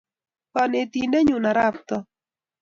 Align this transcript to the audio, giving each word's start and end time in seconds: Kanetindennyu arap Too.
Kanetindennyu 0.53 1.37
arap 1.51 1.75
Too. 1.87 2.01